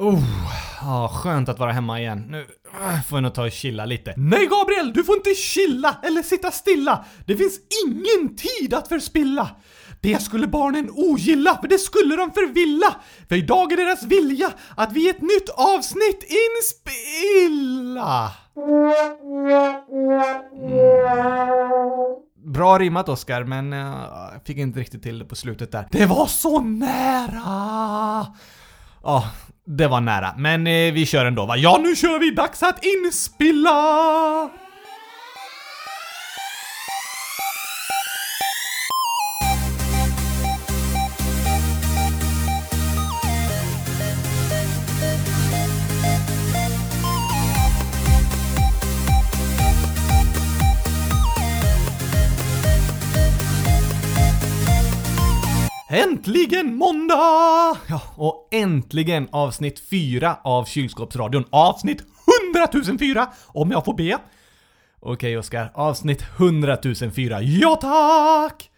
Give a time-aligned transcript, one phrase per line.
[0.00, 0.22] Oh,
[0.80, 2.24] ja, skönt att vara hemma igen.
[2.28, 2.46] Nu
[2.84, 4.14] äh, får jag nog ta och chilla lite.
[4.16, 7.04] Nej Gabriel, du får inte chilla eller sitta stilla.
[7.26, 9.50] Det finns ingen tid att förspilla.
[10.00, 12.94] Det skulle barnen ogilla, för det skulle de förvilla.
[13.28, 18.32] För idag är deras vilja att vi ett nytt avsnitt inspilla.
[22.44, 25.88] Bra rimmat Oskar, men jag fick inte riktigt till det på slutet där.
[25.90, 28.26] Det var så nära!
[29.02, 29.24] Ja,
[29.66, 30.34] det var nära.
[30.38, 31.56] Men eh, vi kör ändå va?
[31.56, 32.30] Ja, nu kör vi!
[32.30, 34.50] Dags att inspilla!
[56.20, 57.76] Äntligen måndag!
[57.88, 61.44] Ja, och äntligen avsnitt 4 av Kylskåpsradion.
[61.50, 62.04] Avsnitt
[62.54, 64.18] 100 004 om jag får be.
[65.00, 66.78] Okej Oskar, avsnitt 100
[67.12, 67.42] 004.
[67.42, 68.70] Ja tack!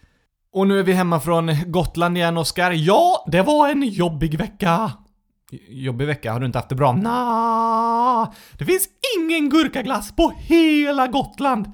[0.53, 2.73] Och nu är vi hemma från Gotland igen Oskar.
[2.73, 4.93] Ja, det var en jobbig vecka.
[5.69, 6.93] Jobbig vecka, har du inte haft det bra?
[6.93, 11.67] Nja, det finns ingen gurkaglass på hela Gotland.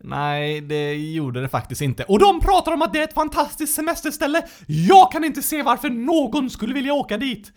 [0.00, 2.04] Nej, det gjorde det faktiskt inte.
[2.04, 4.42] Och de pratar om att det är ett fantastiskt semesterställe.
[4.66, 7.52] Jag kan inte se varför någon skulle vilja åka dit.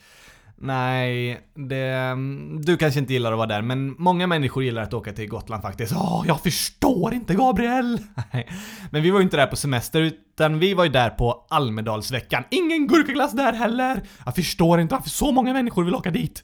[0.57, 2.15] Nej, det...
[2.59, 5.61] Du kanske inte gillar att vara där, men många människor gillar att åka till Gotland
[5.61, 5.93] faktiskt.
[5.95, 7.99] Åh, jag förstår inte Gabriel!
[8.33, 8.47] Nej,
[8.91, 12.43] men vi var ju inte där på semester, utan vi var ju där på Almedalsveckan.
[12.49, 14.01] Ingen gurkaglass där heller!
[14.25, 16.43] Jag förstår inte varför så många människor vill åka dit.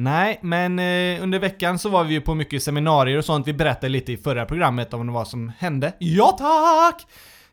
[0.00, 3.46] Nej, men eh, under veckan så var vi ju på mycket seminarier och sånt.
[3.48, 5.92] Vi berättade lite i förra programmet om vad som hände.
[5.98, 7.06] Ja tack!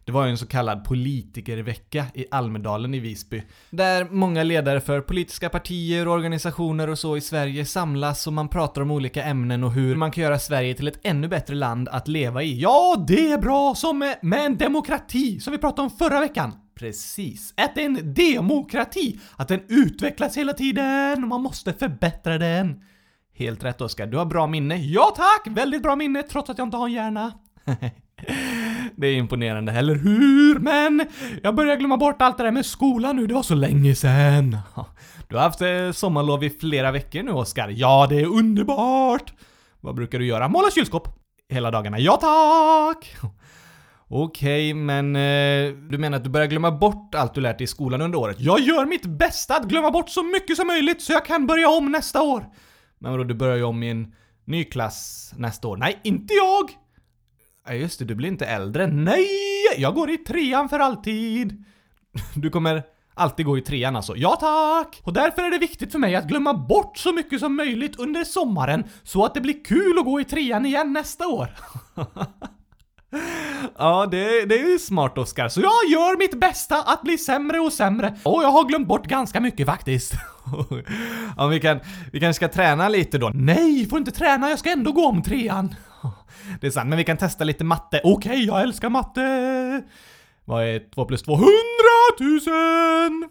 [0.03, 3.43] Det var ju en så kallad politikervecka i Almedalen i Visby.
[3.69, 8.47] Där många ledare för politiska partier och organisationer och så i Sverige samlas och man
[8.50, 11.89] pratar om olika ämnen och hur man kan göra Sverige till ett ännu bättre land
[11.89, 12.62] att leva i.
[12.62, 16.51] Ja, det är bra som med, med en demokrati som vi pratade om förra veckan.
[16.80, 17.53] Precis.
[17.58, 22.81] Att det är en demokrati, att den utvecklas hela tiden och man måste förbättra den.
[23.38, 24.75] Helt rätt Oskar, du har bra minne.
[24.75, 25.58] Ja tack!
[25.58, 27.31] Väldigt bra minne trots att jag inte har en hjärna.
[28.96, 30.59] det är imponerande, eller hur?
[30.59, 31.06] Men
[31.44, 34.57] jag börjar glömma bort allt det där med skolan nu, det var så länge sen.
[35.28, 37.69] Du har haft eh, sommarlov i flera veckor nu Oskar.
[37.69, 39.34] Ja, det är underbart!
[39.81, 40.47] Vad brukar du göra?
[40.47, 41.07] Måla kylskåp.
[41.50, 42.00] Hela dagarna?
[42.00, 43.16] Ja tack!
[44.17, 47.67] Okej, men eh, du menar att du börjar glömma bort allt du lärt dig i
[47.67, 48.37] skolan under året?
[48.39, 51.69] Jag gör mitt bästa att glömma bort så mycket som möjligt så jag kan börja
[51.69, 52.45] om nästa år.
[52.99, 54.13] Men vadå, du börjar ju om i en
[54.45, 55.77] ny klass nästa år?
[55.77, 56.69] Nej, inte jag!
[57.67, 58.87] Ja just det, du blir inte äldre.
[58.87, 59.27] Nej!
[59.77, 61.63] Jag går i trean för alltid.
[62.35, 62.83] Du kommer
[63.13, 64.15] alltid gå i trean alltså?
[64.15, 65.01] Ja tack!
[65.03, 68.23] Och därför är det viktigt för mig att glömma bort så mycket som möjligt under
[68.23, 71.47] sommaren så att det blir kul att gå i trean igen nästa år.
[73.77, 75.49] Ja, det, det är ju smart Oskar.
[75.49, 78.15] Så jag gör mitt bästa att bli sämre och sämre.
[78.23, 80.13] Och jag har glömt bort ganska mycket faktiskt.
[81.37, 81.79] ja, vi, kan,
[82.11, 83.31] vi kanske ska träna lite då?
[83.33, 85.75] Nej, får inte träna, jag ska ändå gå om trean.
[86.61, 88.01] Det är sant, men vi kan testa lite matte.
[88.03, 89.81] Okej, okay, jag älskar matte!
[90.45, 91.33] Vad är 2 plus 2?
[91.33, 91.49] 100
[92.19, 93.29] 000!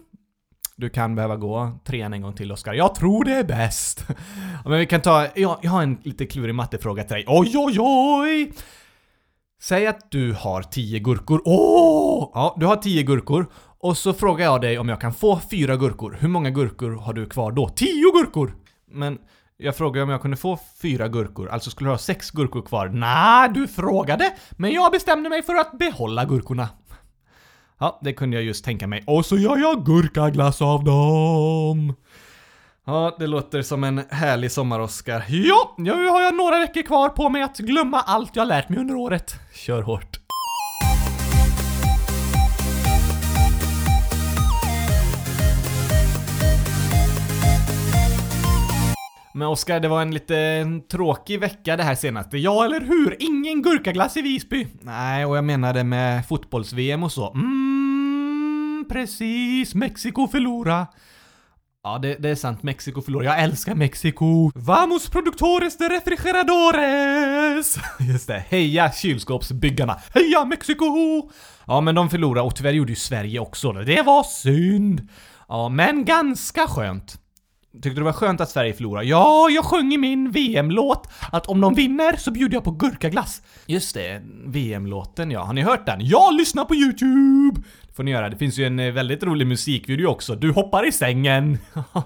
[0.77, 2.73] Du kan behöva gå trean en gång till Oskar.
[2.73, 4.05] Jag tror det är bäst.
[4.63, 7.25] Ja, men vi kan ta, jag, jag har en lite klurig mattefråga till dig.
[7.27, 8.51] Oj, oj, oj!
[9.67, 11.41] Säg att du har 10 gurkor.
[11.45, 12.23] Åh!
[12.23, 12.31] Oh!
[12.33, 13.51] Ja, du har 10 gurkor.
[13.79, 16.17] Och så frågar jag dig om jag kan få 4 gurkor.
[16.19, 17.69] Hur många gurkor har du kvar då?
[17.69, 18.55] 10 gurkor!
[18.91, 19.17] Men
[19.57, 22.89] jag frågade om jag kunde få 4 gurkor, alltså skulle du ha 6 gurkor kvar?
[22.89, 26.69] Nej, du frågade, men jag bestämde mig för att behålla gurkorna.
[27.79, 29.03] Ja, det kunde jag just tänka mig.
[29.07, 31.93] Och så gör jag gurkaglass av dem!
[32.87, 35.25] Ja, det låter som en härlig sommar, Oskar.
[35.29, 38.79] Ja, nu har jag några veckor kvar på mig att glömma allt jag lärt mig
[38.79, 39.35] under året.
[39.53, 40.19] Kör hårt.
[49.33, 52.37] Men Oskar, det var en lite tråkig vecka det här senaste.
[52.37, 53.15] Ja, eller hur?
[53.19, 54.67] Ingen gurkaglass i Visby.
[54.81, 57.31] Nej, och jag menade med fotbolls-VM och så.
[57.33, 59.75] Mm, precis.
[59.75, 60.87] Mexiko förlora.
[61.85, 62.63] Ja, det, det, är sant.
[62.63, 63.25] Mexiko förlorar.
[63.25, 64.51] Jag älskar Mexiko!
[64.55, 67.77] Vamos productores de refrigeradores!
[67.99, 68.43] Just det.
[68.49, 69.99] Heja kylskåpsbyggarna!
[70.13, 70.85] Heja Mexiko!
[71.67, 73.71] Ja, men de förlorade och tyvärr gjorde ju Sverige också.
[73.71, 75.07] Det var synd.
[75.47, 77.19] Ja, men ganska skönt.
[77.75, 79.05] Tyckte du det var skönt att Sverige förlorade?
[79.05, 83.41] Ja, jag sjöng i min VM-låt att om de vinner så bjuder jag på gurkaglass.
[83.65, 85.43] Just det, VM-låten ja.
[85.43, 85.99] Har ni hört den?
[86.01, 87.61] Ja, lyssna på YouTube!
[87.87, 88.29] Det får ni göra.
[88.29, 90.35] Det finns ju en eh, väldigt rolig musikvideo också.
[90.35, 91.57] Du hoppar i sängen.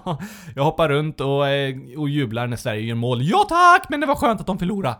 [0.54, 3.22] jag hoppar runt och, eh, och jublar när Sverige gör mål.
[3.22, 4.96] Ja tack, men det var skönt att de förlorade.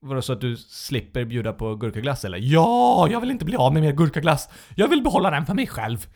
[0.00, 2.38] Var det så att du slipper bjuda på gurkaglass eller?
[2.38, 4.48] Ja, jag vill inte bli av med mer gurkaglass.
[4.74, 6.06] Jag vill behålla den för mig själv.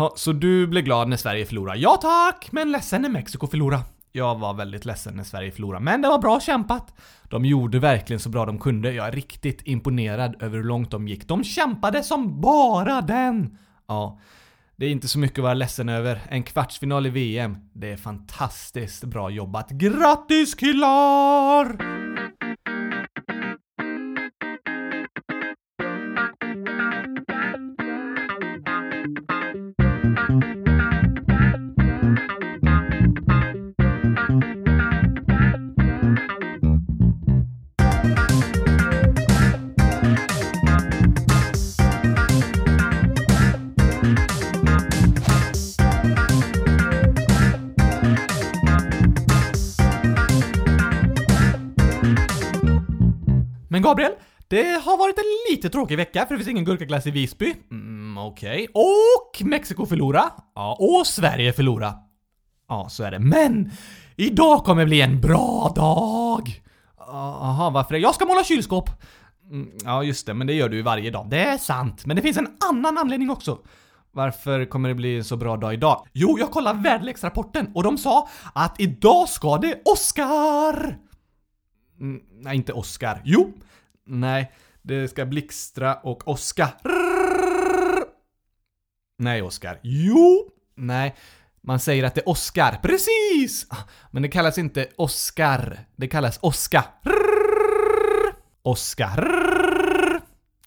[0.00, 1.78] Ha, så du blev glad när Sverige förlorade?
[1.78, 3.82] Ja tack, men ledsen när Mexiko förlorade.
[4.12, 6.94] Jag var väldigt ledsen när Sverige förlorade, men det var bra kämpat.
[7.28, 8.92] De gjorde verkligen så bra de kunde.
[8.92, 11.28] Jag är riktigt imponerad över hur långt de gick.
[11.28, 13.58] De kämpade som bara den!
[13.88, 14.20] Ja.
[14.76, 16.20] Det är inte så mycket att vara ledsen över.
[16.28, 19.70] En kvartsfinal i VM, det är fantastiskt bra jobbat.
[19.70, 21.76] Grattis killar!
[54.50, 57.54] Det har varit en lite tråkig vecka för det finns ingen gurkaglass i Visby.
[57.70, 58.68] Mm, okej.
[58.72, 58.84] Okay.
[58.84, 60.30] Och Mexiko förlora.
[60.54, 60.76] Ja.
[60.80, 61.94] Och Sverige förlora.
[62.68, 63.18] Ja, så är det.
[63.18, 63.70] Men
[64.16, 66.62] idag kommer bli en bra dag!
[66.96, 68.00] Jaha, varför det?
[68.00, 68.90] Jag ska måla kylskåp!
[69.50, 71.26] Mm, ja, just det, men det gör du ju varje dag.
[71.30, 73.58] Det är sant, men det finns en annan anledning också.
[74.12, 76.06] Varför kommer det bli en så bra dag idag?
[76.12, 80.98] Jo, jag kollade väderleksrapporten och de sa att idag ska det Oscar!
[82.00, 83.22] Mm, nej, inte Oscar.
[83.24, 83.52] Jo!
[84.06, 84.52] Nej,
[84.82, 86.68] det ska blixtra och åska.
[89.18, 89.80] Nej, Oskar.
[89.82, 90.50] Jo!
[90.76, 91.14] Nej,
[91.60, 92.78] man säger att det åskar.
[92.82, 93.66] Precis!
[94.10, 95.80] Men det kallas inte Oskar.
[95.96, 96.84] Det kallas Åska.
[98.62, 99.30] Oskar.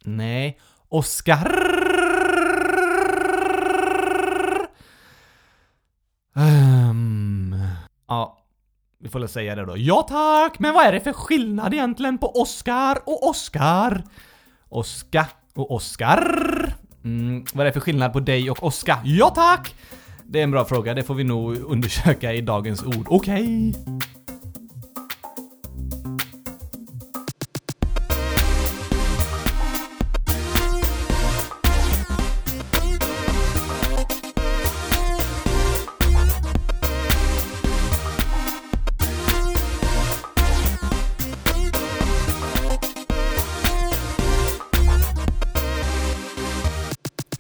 [0.04, 0.60] Nej,
[0.90, 1.73] Oskar.
[9.04, 9.78] Vi får väl säga det då.
[9.78, 14.04] Ja tack, men vad är det för skillnad egentligen på Oscar och Oscar?
[14.70, 16.76] Oska och Oscar?
[17.04, 19.00] Mm, vad är det för skillnad på dig och Oska?
[19.04, 19.76] Ja tack!
[20.24, 23.06] Det är en bra fråga, det får vi nog undersöka i dagens ord.
[23.10, 23.70] Okej.
[23.70, 24.13] Okay.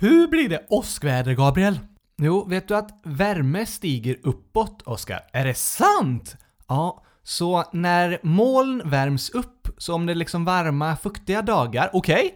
[0.04, 1.80] Hur blir det åskväder, Gabriel?
[2.18, 5.22] Jo, vet du att värme stiger uppåt, Oskar?
[5.34, 6.38] Är det sant?
[6.68, 12.16] Ja, så när moln värms upp, så om det är liksom varma, fuktiga dagar, okej,
[12.16, 12.32] okay,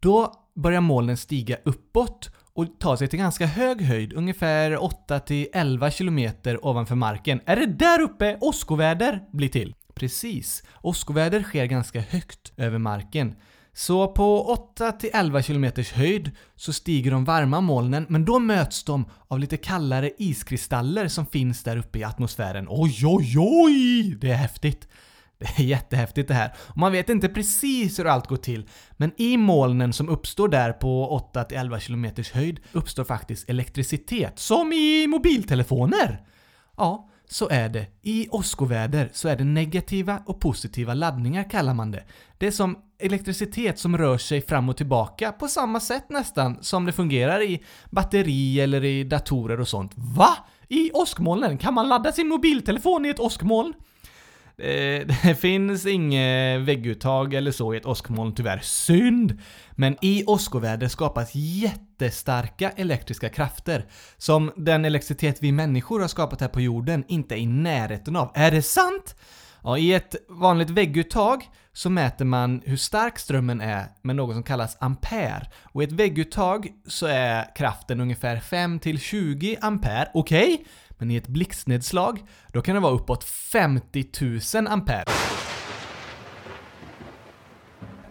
[0.00, 6.58] då börjar molnen stiga uppåt och ta sig till ganska hög höjd, ungefär 8-11 km
[6.62, 7.40] ovanför marken.
[7.46, 9.74] Är det där uppe åskoväder blir till?
[9.94, 10.62] Precis.
[10.82, 13.34] Åskoväder sker ganska högt över marken.
[13.72, 19.38] Så på 8-11 km höjd så stiger de varma molnen, men då möts de av
[19.38, 22.66] lite kallare iskristaller som finns där uppe i atmosfären.
[22.70, 24.16] Oj, oj, oj!
[24.20, 24.88] Det är häftigt.
[25.38, 26.54] Det är jättehäftigt det här.
[26.58, 30.72] Och man vet inte precis hur allt går till, men i molnen som uppstår där
[30.72, 34.38] på 8-11 km höjd uppstår faktiskt elektricitet.
[34.38, 36.20] Som i mobiltelefoner!
[36.76, 37.86] Ja, så är det.
[38.02, 42.04] I åskoväder så är det negativa och positiva laddningar kallar man det.
[42.38, 46.86] Det är som elektricitet som rör sig fram och tillbaka på samma sätt nästan som
[46.86, 49.92] det fungerar i batteri eller i datorer och sånt.
[49.94, 50.36] Va?
[50.68, 51.58] I åskmolnen?
[51.58, 53.74] Kan man ladda sin mobiltelefon i ett åskmoln?
[54.60, 58.60] Eh, det finns inget vägguttag eller så i ett åskmoln tyvärr.
[58.62, 59.38] Synd!
[59.72, 66.48] Men i åskoväder skapas jättestarka elektriska krafter som den elektricitet vi människor har skapat här
[66.48, 68.32] på jorden inte är i närheten av.
[68.34, 69.16] Är det sant?
[69.62, 71.48] Ja, i ett vanligt vägguttag
[71.80, 75.46] så mäter man hur stark strömmen är med något som kallas ampere.
[75.62, 80.54] Och i ett vägguttag så är kraften ungefär 5-20 ampere, okej?
[80.54, 80.66] Okay?
[80.90, 84.04] Men i ett blixtnedslag, då kan det vara uppåt 50
[84.54, 85.04] 000 ampere.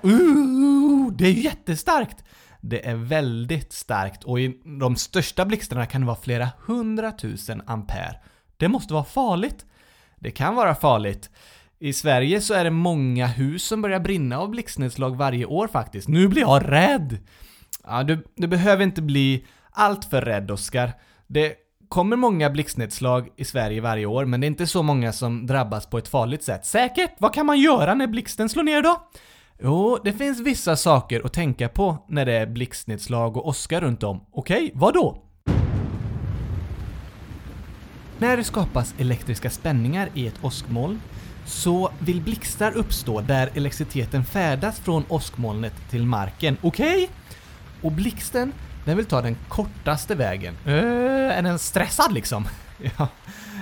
[0.05, 2.23] Uh, det är jättestarkt!
[2.61, 8.19] Det är väldigt starkt och i de största blixtarna kan det vara flera hundratusen ampere.
[8.57, 9.65] Det måste vara farligt.
[10.15, 11.29] Det kan vara farligt.
[11.81, 16.07] I Sverige så är det många hus som börjar brinna av blixtnedslag varje år faktiskt.
[16.07, 17.17] Nu blir jag rädd!
[17.83, 20.93] Ja, du, du behöver inte bli alltför rädd, Oskar.
[21.27, 21.55] Det
[21.89, 25.85] kommer många blixtnedslag i Sverige varje år, men det är inte så många som drabbas
[25.85, 26.65] på ett farligt sätt.
[26.65, 27.11] Säkert.
[27.17, 29.09] Vad kan man göra när blixten slår ner då?
[29.63, 34.03] Jo, det finns vissa saker att tänka på när det är blixtnedslag och åska runt
[34.03, 34.25] om.
[34.31, 35.23] Okej, vad då?
[38.17, 40.99] När det skapas elektriska spänningar i ett åskmoln
[41.49, 46.57] så vill blixtar uppstå där elektriciteten färdas från åskmolnet till marken.
[46.61, 47.09] Okej?
[47.81, 48.53] Och blixten,
[48.85, 50.57] den vill ta den kortaste vägen.
[50.67, 52.47] Uh, är den stressad liksom?
[52.97, 53.07] Ja.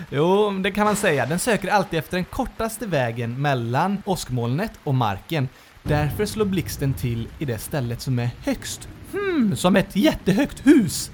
[0.09, 1.25] Jo, det kan man säga.
[1.25, 5.49] Den söker alltid efter den kortaste vägen mellan åskmolnet och marken.
[5.83, 8.87] Därför slår blixten till i det stället som är högst.
[9.11, 11.11] Hmm, som ett jättehögt hus.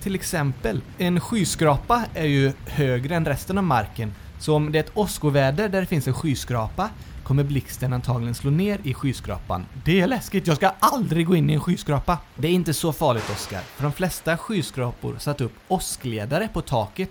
[0.00, 4.14] Till exempel, en skyskrapa är ju högre än resten av marken.
[4.44, 6.90] Så om det är ett åskoväder där det finns en skyskrapa
[7.22, 9.66] kommer blixten antagligen slå ner i skyskrapan.
[9.84, 12.18] Det är läskigt, jag ska aldrig gå in i en skyskrapa.
[12.36, 17.10] Det är inte så farligt Oskar, för de flesta skyskrapor satt upp åskledare på taket.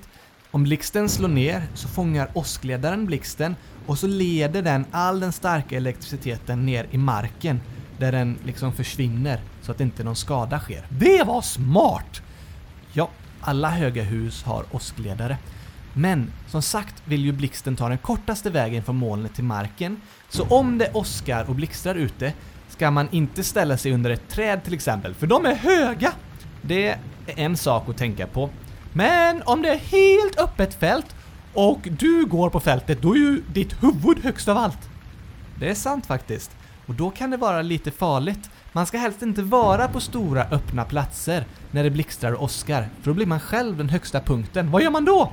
[0.52, 5.78] Om blixten slår ner så fångar åskledaren blixten och så leder den all den starka
[5.78, 7.62] elektriciteten ner i marken
[7.98, 10.86] där den liksom försvinner så att inte någon skada sker.
[10.90, 12.22] Det var smart!
[12.92, 13.10] Ja,
[13.42, 15.38] alla höga hus har åskledare.
[15.94, 20.44] Men som sagt vill ju blixten ta den kortaste vägen från molnet till marken, så
[20.44, 22.34] om det åskar och blixtrar ute
[22.70, 26.14] ska man inte ställa sig under ett träd till exempel, för de är höga!
[26.62, 28.50] Det är en sak att tänka på.
[28.94, 31.16] Men om det är helt öppet fält
[31.54, 34.90] och du går på fältet, då är ju ditt huvud högst av allt.
[35.60, 36.52] Det är sant faktiskt.
[36.86, 38.50] Och då kan det vara lite farligt.
[38.72, 43.12] Man ska helst inte vara på stora öppna platser när det blixtrar och åskar, för
[43.12, 44.72] då blir man själv den högsta punkten.
[44.72, 45.32] Vad gör man då?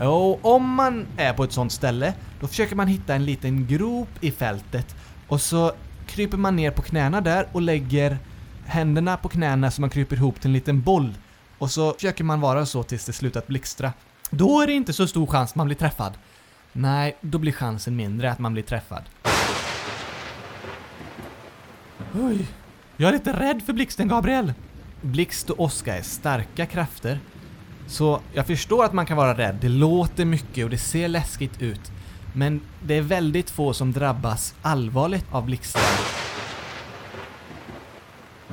[0.00, 4.08] Och om man är på ett sånt ställe, då försöker man hitta en liten grop
[4.20, 4.96] i fältet
[5.28, 5.72] och så
[6.06, 8.18] kryper man ner på knäna där och lägger
[8.66, 11.14] händerna på knäna så man kryper ihop till en liten boll.
[11.58, 13.92] Och så försöker man vara så tills det slutar blixtra.
[14.30, 16.18] Då är det inte så stor chans man blir träffad.
[16.72, 19.02] Nej, då blir chansen mindre att man blir träffad.
[22.14, 22.46] Oj,
[22.96, 24.52] jag är lite rädd för blixten, Gabriel.
[25.00, 27.20] Blixt och åska är starka krafter.
[27.88, 31.62] Så jag förstår att man kan vara rädd, det låter mycket och det ser läskigt
[31.62, 31.80] ut.
[32.34, 35.82] Men det är väldigt få som drabbas allvarligt av blixtar.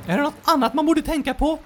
[0.06, 1.58] Är det något annat man borde tänka på?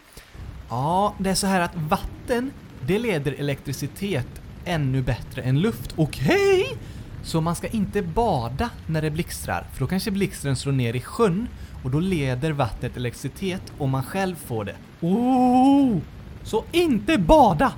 [0.69, 2.51] Ja, det är så här att vatten,
[2.87, 4.27] det leder elektricitet
[4.65, 5.95] ännu bättre än luft.
[5.97, 6.63] Okej!
[6.63, 6.77] Okay.
[7.23, 11.01] Så man ska inte bada när det blixtrar, för då kanske blixten slår ner i
[11.01, 11.49] sjön
[11.85, 14.77] och då leder vattnet elektricitet och man själv får det.
[15.01, 15.99] Oh!
[16.43, 17.73] Så inte bada!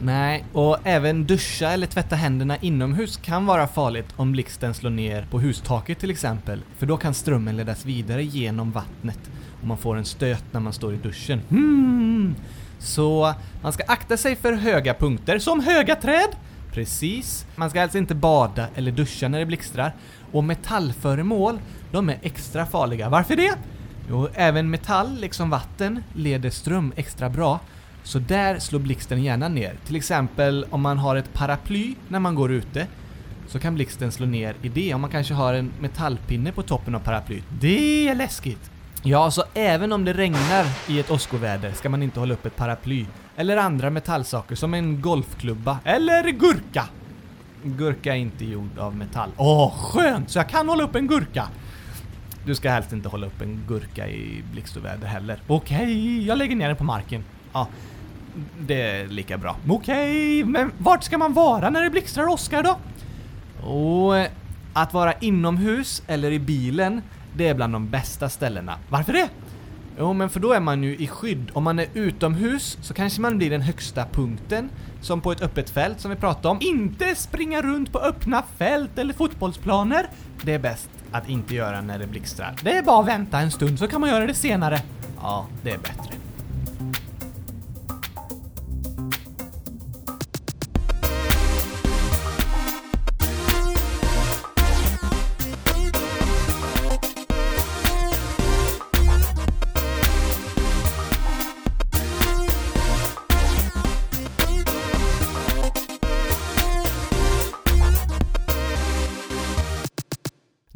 [0.00, 5.26] Nej, och även duscha eller tvätta händerna inomhus kan vara farligt om blixten slår ner
[5.30, 9.30] på hustaket till exempel, för då kan strömmen ledas vidare genom vattnet
[9.60, 11.40] och man får en stöt när man står i duschen.
[11.48, 12.34] Hmm.
[12.78, 16.36] Så man ska akta sig för höga punkter, som höga träd!
[16.72, 17.46] Precis.
[17.56, 19.94] Man ska alltså inte bada eller duscha när det blixtrar.
[20.32, 21.58] Och metallföremål,
[21.92, 23.08] de är extra farliga.
[23.08, 23.58] Varför det?
[24.10, 27.60] Jo, även metall, liksom vatten, leder ström extra bra.
[28.06, 29.74] Så där slår blixten gärna ner.
[29.86, 32.86] Till exempel om man har ett paraply när man går ute
[33.48, 36.94] så kan blixten slå ner i det om man kanske har en metallpinne på toppen
[36.94, 37.44] av paraplyet.
[37.60, 38.70] Det är läskigt!
[39.02, 42.56] Ja, så även om det regnar i ett åskoväder ska man inte hålla upp ett
[42.56, 43.06] paraply.
[43.36, 45.78] Eller andra metallsaker som en golfklubba.
[45.84, 46.84] Eller gurka!
[47.62, 49.30] Gurka är inte gjord av metall.
[49.36, 50.30] Åh, skönt!
[50.30, 51.48] Så jag kan hålla upp en gurka!
[52.44, 55.42] Du ska helst inte hålla upp en gurka i blixtoväder heller.
[55.46, 57.24] Okej, okay, jag lägger ner den på marken.
[57.52, 57.68] Ja,
[58.58, 59.56] det är lika bra.
[59.68, 62.78] Okej, okay, men vart ska man vara när det blixtrar Oskar då?
[63.68, 64.30] Och eh,
[64.72, 67.02] att vara inomhus eller i bilen,
[67.36, 68.78] det är bland de bästa ställena.
[68.88, 69.28] Varför det?
[69.98, 71.50] Jo, men för då är man ju i skydd.
[71.52, 75.70] Om man är utomhus så kanske man blir den högsta punkten, som på ett öppet
[75.70, 76.58] fält som vi pratade om.
[76.60, 80.08] Inte springa runt på öppna fält eller fotbollsplaner.
[80.42, 82.54] Det är bäst att inte göra när det blixtrar.
[82.62, 84.82] Det är bara att vänta en stund så kan man göra det senare.
[85.20, 86.25] Ja, det är bättre.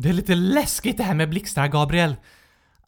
[0.02, 2.16] Det är lite läskigt det här med blixtar, Gabriel.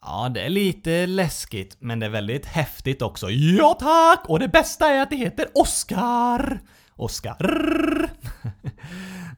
[0.01, 3.29] Ja, det är lite läskigt, men det är väldigt häftigt också.
[3.29, 4.29] Ja tack!
[4.29, 6.59] Och det bästa är att det heter Oscar!
[6.95, 8.09] Oscar.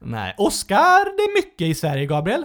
[0.00, 2.44] Nej, Oscar, det är mycket i Sverige, Gabriel.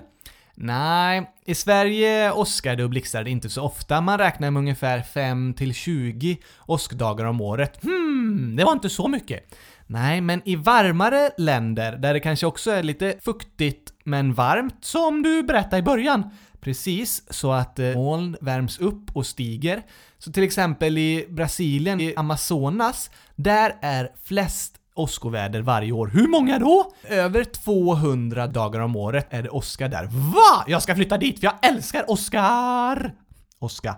[0.56, 4.02] Nej, i Sverige åskar det och blixtrar det inte så ofta.
[4.02, 7.84] Man räknar med ungefär 5 till 20 åskdagar om året.
[7.84, 9.56] Hmm, det var inte så mycket.
[9.92, 15.24] Nej, men i varmare länder där det kanske också är lite fuktigt men varmt, Som
[15.24, 16.30] du berättade i början.
[16.62, 19.84] precis så att eh, moln värms upp och stiger.
[20.18, 26.08] Så till exempel i Brasilien, i Amazonas, där är flest åskoväder varje år.
[26.08, 26.92] Hur många då?
[27.04, 30.06] Över 200 dagar om året är det åska där.
[30.12, 30.64] Va?
[30.68, 33.14] Jag ska flytta dit för jag älskar Oskar!
[33.60, 33.96] Åska.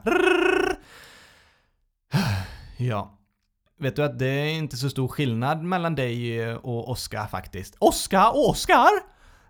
[2.77, 3.19] Ja.
[3.83, 7.75] Vet du att det är inte så stor skillnad mellan dig och Oskar faktiskt.
[7.79, 8.89] Oscar och Oscar?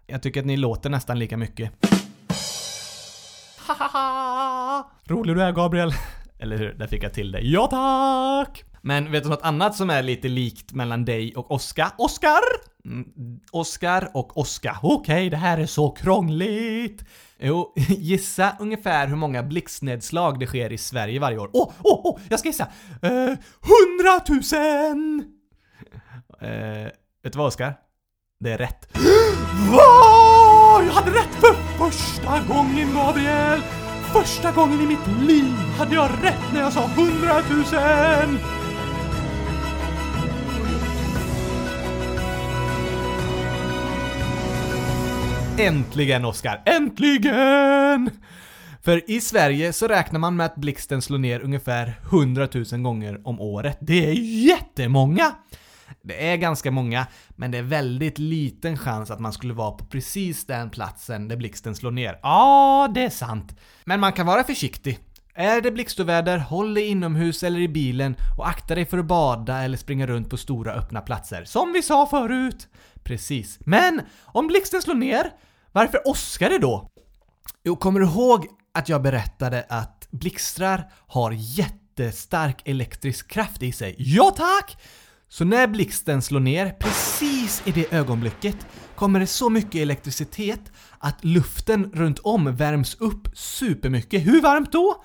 [0.07, 1.71] Jag tycker att ni låter nästan lika mycket.
[3.57, 4.83] Hahaha!
[5.05, 5.93] Rolig du är Gabriel.
[6.39, 6.73] Eller hur?
[6.73, 7.39] Där fick jag till det.
[7.39, 8.63] Ja tack!
[8.85, 11.91] Men vet du något annat som är lite likt mellan dig och Oskar?
[11.97, 12.41] Oscar?
[12.85, 13.05] Mm,
[13.51, 14.77] Oskar och Oskar.
[14.81, 17.03] Okej, det här är så krångligt.
[17.39, 21.49] Jo, gissa ungefär hur många blixtnedslag det sker i Sverige varje år.
[21.53, 22.67] Åh, åh, åh, jag ska gissa.
[23.01, 25.23] Eh, Hundratusen!
[26.41, 26.91] Eh,
[27.23, 27.75] vet du vad Oskar?
[28.39, 28.87] Det är rätt.
[29.71, 30.83] Va?
[30.85, 33.61] Jag hade rätt för första gången Gabriel!
[34.13, 38.39] Första gången i mitt liv hade jag rätt när jag sa hundratusen!
[45.57, 46.63] Äntligen Oskar!
[46.65, 48.09] Äntligen!
[48.81, 53.27] För i Sverige så räknar man med att blixten slår ner ungefär 100 000 gånger
[53.27, 53.77] om året.
[53.81, 54.13] Det är
[54.47, 55.31] jättemånga!
[56.03, 59.85] Det är ganska många, men det är väldigt liten chans att man skulle vara på
[59.85, 62.19] precis den platsen där blixten slår ner.
[62.23, 63.59] Ja, det är sant.
[63.85, 64.99] Men man kan vara försiktig.
[65.35, 69.63] Är det blixtoväder, håll dig inomhus eller i bilen och akta dig för att bada
[69.63, 71.43] eller springa runt på stora öppna platser.
[71.45, 72.67] Som vi sa förut.
[73.03, 73.59] Precis.
[73.59, 75.31] Men om blixten slår ner,
[75.71, 76.89] varför åskar det då?
[77.63, 83.95] Jo, kommer du ihåg att jag berättade att blixtrar har jättestark elektrisk kraft i sig?
[83.97, 84.77] Ja tack!
[85.29, 88.57] Så när blixten slår ner, precis i det ögonblicket,
[88.95, 94.25] kommer det så mycket elektricitet att luften runt om värms upp supermycket.
[94.25, 95.03] Hur varmt då?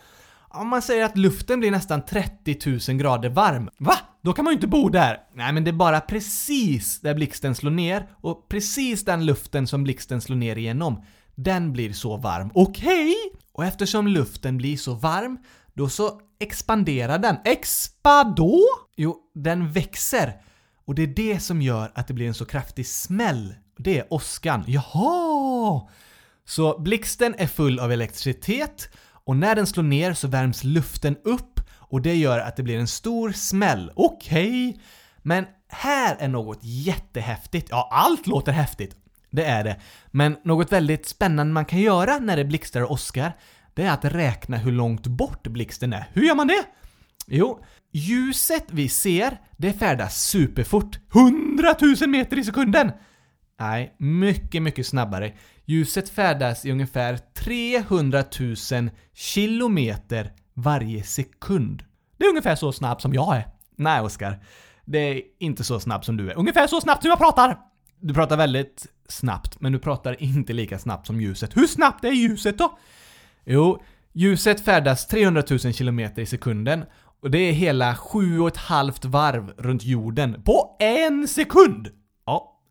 [0.59, 3.71] Om man säger att luften blir nästan 30 000 grader varm.
[3.79, 3.95] Va?
[4.23, 5.19] Då kan man ju inte bo där.
[5.35, 9.85] Nej, men det är bara precis där blixten slår ner och precis den luften som
[9.85, 11.05] blixten slår ner igenom,
[11.35, 12.51] den blir så varm.
[12.55, 13.15] Okej?
[13.53, 15.39] Och eftersom luften blir så varm,
[15.75, 17.37] då så expanderar den.
[17.45, 18.61] Expadå?
[18.97, 20.33] Jo, den växer.
[20.85, 23.55] Och det är det som gör att det blir en så kraftig smäll.
[23.79, 24.65] Det är åskan.
[24.67, 25.89] Jaha!
[26.45, 28.89] Så blixten är full av elektricitet
[29.29, 32.79] och när den slår ner så värms luften upp och det gör att det blir
[32.79, 33.93] en stor smäll.
[33.95, 34.81] Okej.
[35.23, 37.69] Men här är något jättehäftigt.
[37.71, 38.97] Ja, allt låter häftigt.
[39.31, 39.81] Det är det.
[40.11, 43.33] Men något väldigt spännande man kan göra när det blixtrar och åskar,
[43.75, 46.09] det är att räkna hur långt bort blixten är.
[46.13, 46.65] Hur gör man det?
[47.27, 50.99] Jo, ljuset vi ser, det färdas superfort.
[51.15, 52.93] 100 000 meter i sekunden!
[53.61, 55.33] Nej, mycket, mycket snabbare.
[55.71, 58.25] Ljuset färdas i ungefär 300
[58.73, 61.85] 000 kilometer varje sekund.
[62.19, 63.49] Det är ungefär så snabb som jag är.
[63.77, 64.43] Nej, Oskar.
[64.85, 66.39] Det är inte så snabb som du är.
[66.39, 67.59] Ungefär så snabbt som jag pratar!
[68.01, 71.57] Du pratar väldigt snabbt, men du pratar inte lika snabbt som ljuset.
[71.57, 72.79] Hur snabbt är ljuset då?
[73.45, 76.85] Jo, ljuset färdas 300 000 km i sekunden
[77.21, 80.43] och det är hela sju och ett halvt varv runt jorden.
[80.43, 81.98] På en sekund!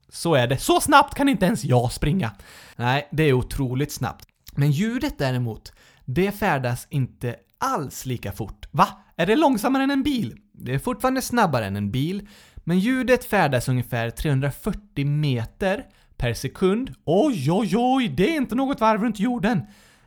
[0.09, 0.57] Så är det.
[0.57, 2.31] Så snabbt kan inte ens jag springa.
[2.75, 4.27] Nej, det är otroligt snabbt.
[4.55, 5.73] Men ljudet däremot,
[6.05, 8.65] det färdas inte alls lika fort.
[8.71, 8.87] Va?
[9.15, 10.37] Är det långsammare än en bil?
[10.53, 15.83] Det är fortfarande snabbare än en bil, men ljudet färdas ungefär 340 meter
[16.17, 16.93] per sekund.
[17.05, 19.61] Oj, oj, oj, det är inte något varv runt jorden.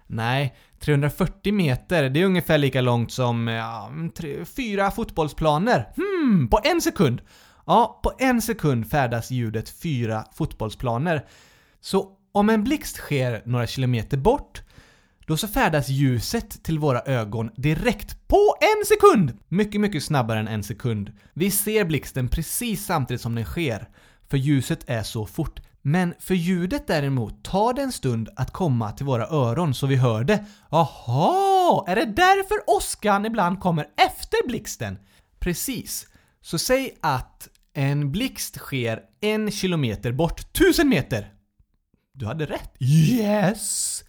[0.07, 5.93] Nej, 340 meter, det är ungefär lika långt som ja, tre, fyra fotbollsplaner.
[5.97, 7.23] Hmm, på en sekund?
[7.67, 11.27] Ja, på en sekund färdas ljudet fyra fotbollsplaner.
[11.81, 14.63] Så om en blixt sker några kilometer bort,
[15.27, 19.39] då så färdas ljuset till våra ögon direkt På en sekund!
[19.49, 21.13] mycket, mycket snabbare än en sekund.
[21.33, 23.89] Vi ser blixten precis samtidigt som den sker,
[24.29, 25.61] för ljuset är så fort.
[25.83, 29.97] Men för ljudet däremot tar det en stund att komma till våra öron så vi
[29.97, 30.45] hör det.
[30.71, 34.99] Jaha, är det därför åskan ibland kommer efter blixten?
[35.39, 36.07] Precis.
[36.43, 40.53] Så säg att en blixt sker en kilometer bort.
[40.53, 41.33] Tusen meter!
[42.13, 42.73] Du hade rätt.
[42.81, 44.05] Yes!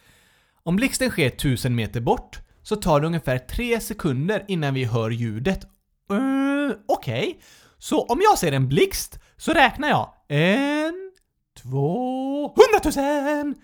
[0.64, 5.10] Om blixten sker tusen meter bort så tar det ungefär tre sekunder innan vi hör
[5.10, 5.66] ljudet.
[6.12, 7.42] Uh, Okej,
[7.78, 11.12] så om jag ser en blixt så räknar jag en,
[11.62, 13.56] två, hundratusen!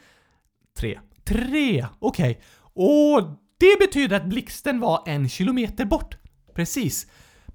[0.78, 1.00] Tre.
[1.26, 2.42] Tre, okej.
[2.74, 3.22] Och
[3.58, 6.18] det betyder att blixten var en kilometer bort.
[6.56, 7.08] Precis.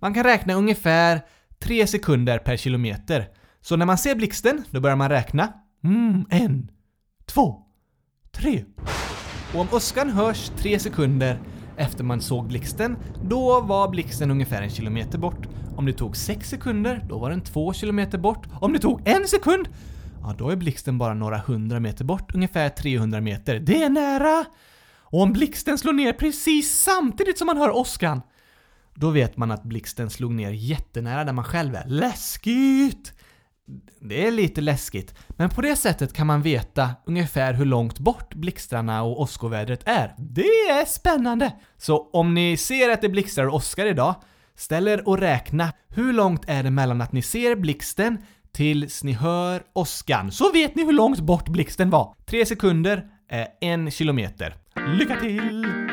[0.02, 1.20] Man kan räkna ungefär
[1.58, 3.28] 3 sekunder per kilometer.
[3.60, 5.52] Så när man ser blixten, då börjar man räkna.
[5.84, 6.70] Mm, en,
[7.26, 7.62] två,
[8.32, 8.64] tre.
[9.54, 11.38] Och om åskan hörs 3 sekunder
[11.76, 15.46] efter man såg blixten, då var blixten ungefär en kilometer bort.
[15.76, 18.46] Om det tog 6 sekunder, då var den 2 kilometer bort.
[18.60, 19.68] Om det tog en sekund,
[20.22, 23.58] ja då är blixten bara några hundra meter bort, ungefär 300 meter.
[23.60, 24.44] Det är nära!
[24.98, 28.22] Och om blixten slår ner precis samtidigt som man hör åskan,
[28.94, 31.84] då vet man att blixten slog ner jättenära där man själv är.
[31.86, 33.12] Läskigt!
[34.00, 38.34] Det är lite läskigt, men på det sättet kan man veta ungefär hur långt bort
[38.34, 40.14] blixtarna och åskovädret är.
[40.18, 41.52] Det är spännande!
[41.78, 44.14] Så om ni ser att det blixtrar och åskar idag,
[44.56, 45.72] ställ er och räkna.
[45.88, 48.18] Hur långt är det mellan att ni ser blixten
[48.52, 50.32] tills ni hör åskan?
[50.32, 52.14] Så vet ni hur långt bort blixten var.
[52.26, 54.54] Tre sekunder är en kilometer.
[54.98, 55.91] Lycka till!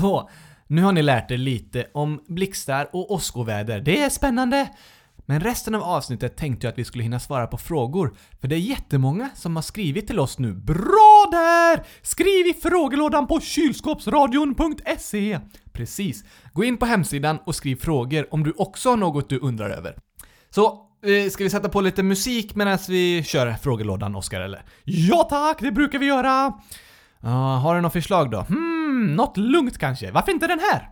[0.00, 0.30] Så,
[0.66, 3.80] nu har ni lärt er lite om blixtar och åskoväder.
[3.80, 4.68] Det är spännande!
[5.26, 8.56] Men resten av avsnittet tänkte jag att vi skulle hinna svara på frågor, för det
[8.56, 10.54] är jättemånga som har skrivit till oss nu.
[10.54, 11.86] Bra där!
[12.02, 15.38] Skriv i frågelådan på kylskåpsradion.se.
[15.72, 16.24] Precis.
[16.52, 19.96] Gå in på hemsidan och skriv frågor om du också har något du undrar över.
[20.50, 24.62] Så, eh, ska vi sätta på lite musik medan vi kör frågelådan, Oskar, eller?
[24.84, 26.52] Ja tack, det brukar vi göra!
[27.24, 28.40] Uh, har du något förslag då?
[28.40, 30.10] Hmm, något lugnt kanske?
[30.10, 30.88] Varför inte den här?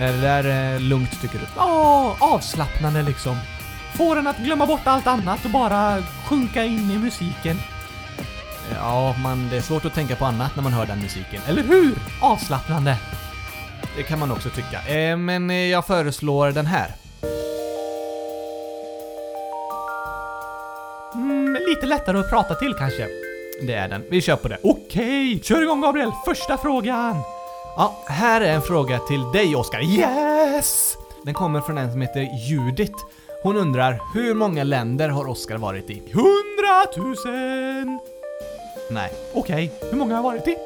[0.00, 1.44] Är det där eh, lugnt tycker du?
[1.56, 3.36] Ja, avslappnande liksom.
[3.94, 7.56] Får en att glömma bort allt annat och bara sjunka in i musiken.
[8.74, 11.42] Ja, man, det är svårt att tänka på annat när man hör den musiken.
[11.46, 11.94] Eller hur?
[12.20, 12.96] Avslappnande.
[13.96, 14.88] Det kan man också tycka.
[14.88, 16.88] Eh, men eh, jag föreslår den här.
[21.78, 23.08] Lite lättare att prata till kanske.
[23.62, 24.04] Det är den.
[24.10, 24.58] Vi kör på det.
[24.62, 26.10] Okej, kör igång Gabriel.
[26.24, 27.16] Första frågan.
[27.76, 29.80] Ja, här är en fråga till dig Oskar.
[29.80, 30.96] Yes!
[31.24, 33.04] Den kommer från en som heter Judith.
[33.42, 36.02] Hon undrar, hur många länder har Oskar varit i?
[36.12, 37.98] Hundratusen!
[38.90, 39.12] Nej.
[39.34, 40.56] Okej, hur många har jag varit i?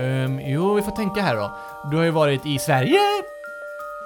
[0.00, 1.56] Um, jo, vi får tänka här då.
[1.90, 3.00] Du har ju varit i Sverige,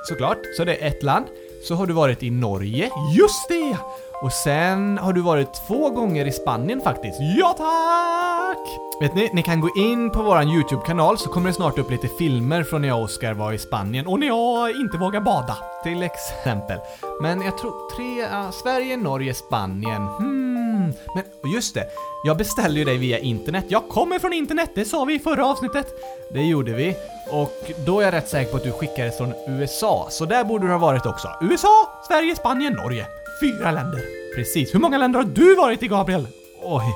[0.08, 1.26] såklart, så det är ett land.
[1.68, 3.76] Så har du varit i Norge, Just det!
[4.22, 7.18] Och sen har du varit två gånger i Spanien faktiskt.
[7.20, 8.80] Ja tack!
[9.00, 12.08] Vet ni, ni kan gå in på våran YouTube-kanal så kommer det snart upp lite
[12.08, 14.06] filmer från när jag och Oskar var i Spanien.
[14.06, 15.56] Och när jag inte vågar bada.
[15.82, 16.78] till exempel.
[17.22, 20.06] Men jag tror tre, ja, Sverige, Norge, Spanien.
[20.06, 20.92] Hmm.
[21.14, 21.84] Men just det,
[22.24, 23.64] jag beställde ju dig via internet.
[23.68, 25.86] Jag Kommer från internet, det sa vi i förra avsnittet.
[26.32, 26.96] Det gjorde vi.
[27.30, 30.66] Och då är jag rätt säker på att du skickades från USA, så där borde
[30.66, 31.28] du ha varit också.
[31.40, 33.06] USA, Sverige, Spanien, Norge.
[33.40, 34.02] Fyra länder.
[34.34, 34.74] Precis.
[34.74, 36.28] Hur många länder har du varit i Gabriel?
[36.62, 36.94] Oj.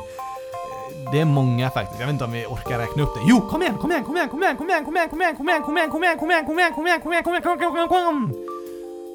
[1.13, 2.01] Det är många faktiskt.
[2.01, 3.21] Jag vet inte om vi orkar räkna upp det.
[3.29, 5.63] Jo, kom igen, kom igen, kom igen, kom igen, kom igen, kom igen, kom igen,
[5.63, 7.33] kom igen, kom igen, kom igen, kom igen, kom igen, kom igen, kom igen, kom
[7.33, 8.35] igen, kom igen, kom igen, kom igen.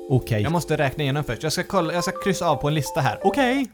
[0.10, 0.42] Okej.
[0.42, 1.44] Jag måste räkna igenom först.
[1.44, 3.20] Jag ska kolla, jag ska kryssa av på en lista här.
[3.24, 3.72] Okej.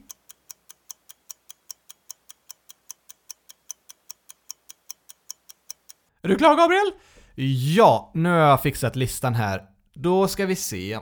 [6.21, 6.91] Är du klar Gabriel?
[7.75, 9.63] Ja, nu har jag fixat listan här.
[9.93, 10.99] Då ska vi se.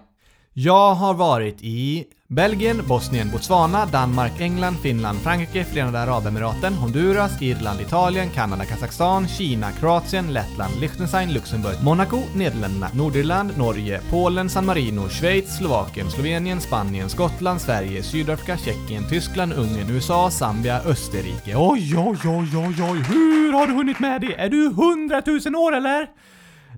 [0.55, 7.81] Jag har varit i Belgien, Bosnien, Botswana, Danmark, England, Finland, Frankrike, Förenade Arabemiraten, Honduras, Irland,
[7.81, 15.09] Italien, Kanada, Kazakstan, Kina, Kroatien, Lettland, Liechtenstein, Luxemburg, Monaco, Nederländerna, Nordirland, Norge, Polen, San Marino,
[15.09, 21.55] Schweiz, Slovakien, Slovenien, Spanien, Skottland, Sverige, Sydafrika, Tjeckien, Tyskland, Ungern, USA, Zambia, Österrike.
[21.55, 24.35] Oj, oj, oj, oj, oj, hur har du hunnit med det?
[24.35, 26.07] Är du hundratusen år eller?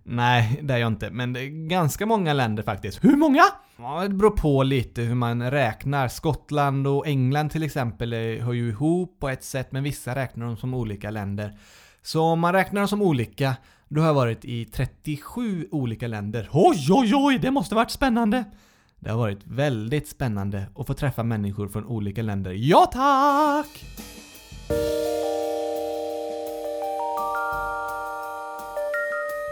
[0.03, 3.03] Nej, det är jag inte, men det är ganska många länder faktiskt.
[3.03, 3.43] Hur många?
[3.77, 6.07] Ja, det beror på lite hur man räknar.
[6.07, 10.57] Skottland och England till exempel hör ju ihop på ett sätt, men vissa räknar dem
[10.57, 11.59] som olika länder.
[12.01, 13.55] Så om man räknar dem som olika,
[13.89, 16.49] då har jag varit i 37 olika länder.
[16.51, 18.43] Oj, oj, oj, det måste varit spännande.
[18.99, 22.51] Det har varit väldigt spännande att få träffa människor från olika länder.
[22.51, 23.85] Ja tack!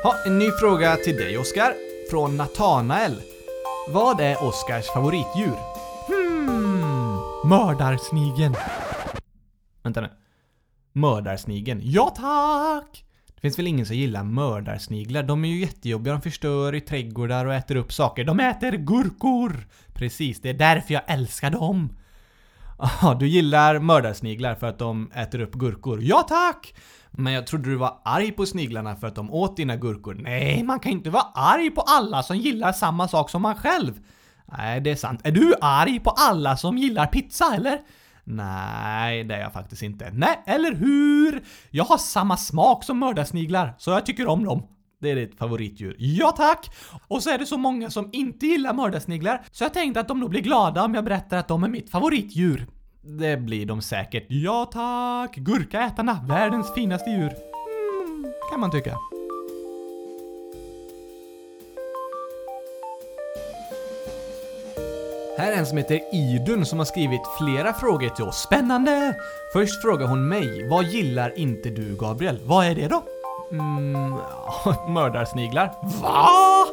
[0.04, 1.74] Ha, en ny fråga till dig Oskar.
[2.10, 3.22] Från Natanael.
[3.88, 5.58] Vad är Oskars favoritdjur?
[6.08, 7.16] Hmm,
[7.50, 8.56] mördarsnigeln.
[9.84, 10.10] Vänta nu.
[10.94, 11.82] Mördarsnigeln.
[11.84, 13.06] Ja tack!
[13.36, 15.24] Det finns väl ingen som gillar mördarsniglar?
[15.24, 18.24] De är ju jättejobbiga, de förstör i trädgårdar och äter upp saker.
[18.24, 19.68] De äter gurkor!
[19.94, 21.98] Precis, det är därför jag älskar dem.
[23.02, 26.00] Ja, du gillar mördarsniglar för att de äter upp gurkor?
[26.02, 26.74] Ja tack!
[27.18, 30.14] Men jag trodde du var arg på sniglarna för att de åt dina gurkor.
[30.14, 34.00] Nej, man kan inte vara arg på alla som gillar samma sak som man själv.
[34.58, 35.22] Nej, det är sant.
[35.24, 37.80] Är du arg på alla som gillar pizza, eller?
[38.24, 40.10] Nej, det är jag faktiskt inte.
[40.14, 41.44] Nej, eller hur?
[41.70, 44.68] Jag har samma smak som mördarsniglar, så jag tycker om dem.
[45.02, 45.96] Det är ditt favoritdjur.
[46.00, 46.76] Ja tack!
[47.08, 50.20] Och så är det så många som inte gillar mördarsniglar, så jag tänkte att de
[50.20, 52.68] nog blir glada om jag berättar att de är mitt favoritdjur.
[53.06, 54.26] Det blir de säkert.
[54.28, 55.36] Ja tack!
[55.36, 57.34] Gurkaätarna, världens finaste djur.
[58.06, 58.98] Mm, kan man tycka.
[65.38, 68.42] Här är en som heter Idun som har skrivit flera frågor till oss.
[68.42, 69.16] Spännande!
[69.54, 72.40] Först frågar hon mig, vad gillar inte du Gabriel?
[72.46, 73.04] Vad är det då?
[73.54, 74.16] Mm,
[74.88, 75.72] mördarsniglar.
[76.02, 76.66] Va?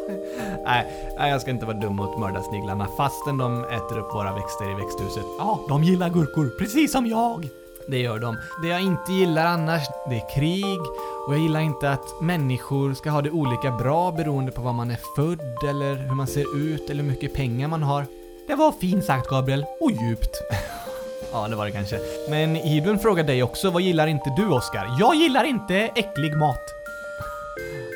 [0.64, 4.70] Nej, nej, jag ska inte vara dum mot mördarsniglarna fastän de äter upp våra växter
[4.70, 5.24] i växthuset.
[5.38, 7.48] Ja, de gillar gurkor, precis som jag.
[7.88, 8.36] Det gör de.
[8.62, 10.80] Det jag inte gillar annars, det är krig
[11.26, 14.90] och jag gillar inte att människor ska ha det olika bra beroende på var man
[14.90, 18.06] är född eller hur man ser ut eller hur mycket pengar man har.
[18.46, 20.30] Det var fint sagt Gabriel, och djupt.
[21.32, 22.00] ja, det var det kanske.
[22.28, 24.96] Men Idun frågar dig också, vad gillar inte du Oskar?
[24.98, 26.74] Jag gillar inte äcklig mat.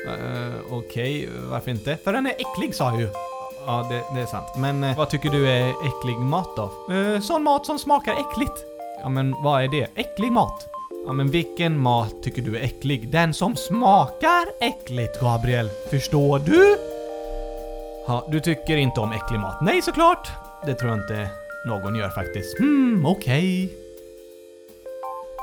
[0.07, 1.39] Uh, Okej, okay.
[1.49, 1.97] varför inte?
[2.03, 3.09] För den är äcklig sa jag ju.
[3.65, 4.47] Ja, det, det är sant.
[4.57, 6.93] Men uh, vad tycker du är äcklig mat då?
[6.93, 8.65] Uh, sån mat som smakar äckligt.
[9.01, 9.87] Ja, men vad är det?
[9.95, 10.67] Äcklig mat?
[11.07, 13.09] Ja, men vilken mat tycker du är äcklig?
[13.09, 15.69] Den som smakar äckligt, Gabriel.
[15.89, 16.77] Förstår du?
[18.07, 19.61] Ja, du tycker inte om äcklig mat?
[19.61, 20.31] Nej, såklart!
[20.65, 22.59] Det tror jag inte någon gör faktiskt.
[22.59, 23.65] Hmm, okej.
[23.65, 23.85] Okay.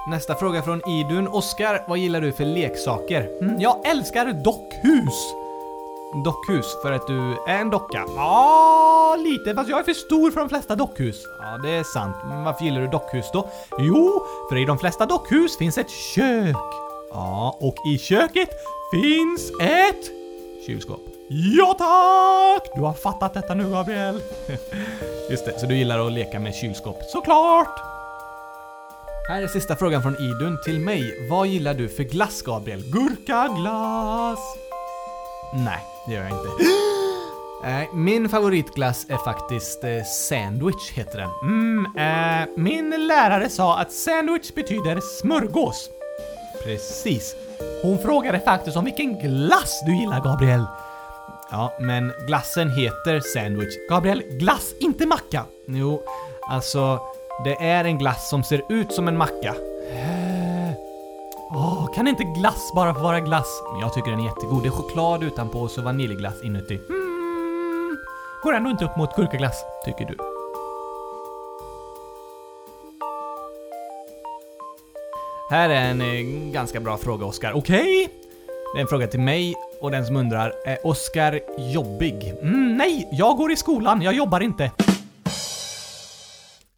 [0.09, 1.29] Nästa fråga från Idun.
[1.29, 3.31] Oskar, vad gillar du för leksaker?
[3.41, 5.35] Mm, jag älskar dockhus!
[6.25, 8.05] Dockhus för att du är en docka?
[8.17, 11.23] Ja, lite, fast jag är för stor för de flesta dockhus.
[11.41, 12.17] Ja, det är sant.
[12.29, 13.49] Men varför gillar du dockhus då?
[13.79, 16.57] Jo, för i de flesta dockhus finns ett kök.
[17.11, 18.49] Ja, och i köket
[18.93, 20.11] finns ett
[20.67, 21.12] kylskåp.
[21.35, 22.71] Ja tack!
[22.75, 24.21] Du har fattat detta nu Gabriel.
[25.31, 27.03] Just det, så du gillar att leka med kylskåp?
[27.03, 27.81] Såklart!
[29.29, 31.29] Här är sista frågan från Idun till mig.
[31.31, 32.83] Vad gillar du för glass Gabriel?
[32.93, 34.39] Gurkaglass!
[35.55, 36.49] Nej, det gör jag inte.
[37.65, 41.31] Eh, min favoritglass är faktiskt eh, sandwich, heter den.
[41.43, 45.91] Mm, eh, min lärare sa att sandwich betyder smörgås.
[46.65, 47.37] Precis.
[47.83, 50.65] Hon frågade faktiskt om vilken glass du gillar, Gabriel.
[51.53, 53.75] Ja, men glassen heter sandwich.
[53.89, 55.45] Gabriel, glass, inte macka!
[55.67, 56.03] Jo,
[56.51, 57.01] alltså,
[57.45, 59.55] det är en glass som ser ut som en macka.
[61.51, 63.63] Åh, oh, kan inte glass bara få vara glass?
[63.73, 64.63] Men jag tycker den är jättegod.
[64.63, 66.75] Det är choklad utanpå och så vaniljglass inuti.
[66.75, 67.97] Mm,
[68.43, 70.17] går ändå inte upp mot gurkaglass, tycker du.
[75.51, 77.53] Här är en eh, ganska bra fråga, Oskar.
[77.53, 77.81] Okej?
[77.81, 78.09] Okay?
[78.75, 82.35] Det är en fråga till mig och den som undrar, eh, är Oskar jobbig?
[82.43, 84.71] Mm, nej, jag går i skolan, jag jobbar inte.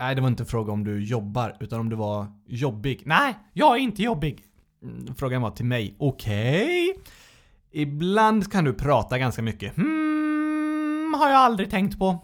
[0.00, 3.02] Nej, det var inte en fråga om du jobbar, utan om du var jobbig.
[3.06, 4.42] Nej, jag är inte jobbig.
[4.82, 5.96] Mm, frågan var till mig.
[5.98, 6.90] Okej.
[6.90, 7.02] Okay.
[7.82, 9.76] Ibland kan du prata ganska mycket.
[9.76, 12.18] Hmm, har jag aldrig tänkt på.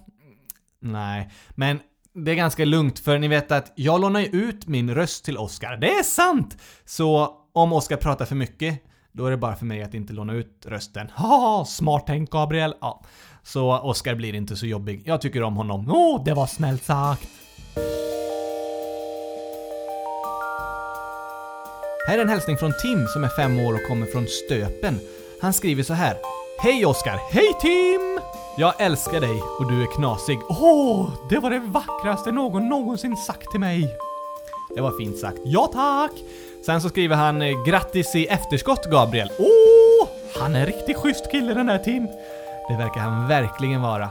[0.81, 1.79] Nej, men
[2.15, 5.39] det är ganska lugnt för ni vet att jag lånar ju ut min röst till
[5.39, 5.77] Oskar.
[5.77, 6.57] Det är sant!
[6.85, 10.33] Så om Oskar pratar för mycket då är det bara för mig att inte låna
[10.33, 11.11] ut rösten.
[11.15, 12.75] Haha, smart tänkt Gabriel!
[12.81, 13.03] Ja.
[13.43, 15.03] Så Oscar blir inte så jobbig.
[15.05, 15.91] Jag tycker om honom.
[15.91, 17.29] Åh, oh, det var snällt sagt!
[22.09, 25.01] Här är en hälsning från Tim som är fem år och kommer från Stöpen.
[25.43, 26.17] Han skriver så här.
[26.63, 27.21] Hej Oskar!
[27.33, 28.21] Hej Tim!
[28.57, 30.39] Jag älskar dig och du är knasig.
[30.49, 33.97] Åh, oh, det var det vackraste någon någonsin sagt till mig.
[34.75, 35.39] Det var fint sagt.
[35.45, 36.13] Ja tack!
[36.67, 39.31] Sen så skriver han eh, “Grattis i efterskott Gabriel”.
[39.39, 39.47] Åh!
[40.03, 40.09] Oh,
[40.41, 42.07] han är en riktigt schysst kille den här Tim.
[42.69, 44.09] Det verkar han verkligen vara.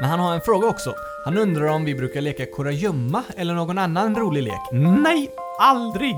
[0.00, 0.94] Men han har en fråga också.
[1.24, 4.60] Han undrar om vi brukar leka kurragömma eller någon annan rolig lek.
[4.72, 6.16] Nej, aldrig!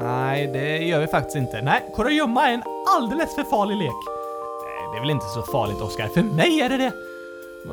[0.00, 1.62] Nej, det gör vi faktiskt inte.
[1.62, 2.62] Nej, kurragömma är en
[2.96, 3.96] alldeles för farlig lek.
[4.92, 6.08] Det är väl inte så farligt Oskar?
[6.08, 6.92] För mig är det det.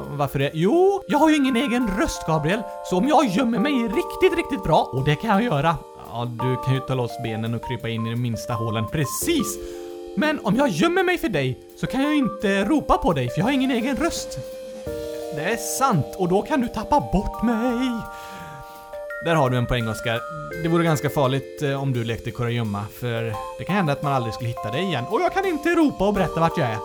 [0.09, 0.51] Varför det?
[0.53, 4.63] Jo, jag har ju ingen egen röst Gabriel, så om jag gömmer mig riktigt, riktigt
[4.63, 5.75] bra, och det kan jag göra,
[6.15, 8.85] Ja, du kan ju ta loss benen och krypa in i de minsta hålen.
[8.91, 9.57] Precis!
[10.15, 13.39] Men om jag gömmer mig för dig så kan jag inte ropa på dig för
[13.39, 14.37] jag har ingen egen röst.
[15.35, 17.89] Det är sant och då kan du tappa bort mig.
[19.25, 20.19] Där har du en poäng Oskar.
[20.63, 24.13] Det vore ganska farligt eh, om du lekte kurragömma, för det kan hända att man
[24.13, 25.05] aldrig skulle hitta dig igen.
[25.09, 26.77] Och jag kan inte ropa och berätta vart jag är.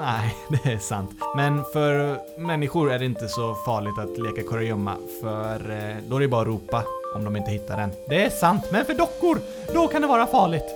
[0.00, 1.10] Nej, det är sant.
[1.36, 6.20] Men för människor är det inte så farligt att leka kurragömma, för eh, då är
[6.20, 6.82] det bara att ropa
[7.16, 7.92] om de inte hittar den.
[8.08, 9.40] Det är sant, men för dockor,
[9.74, 10.74] då kan det vara farligt.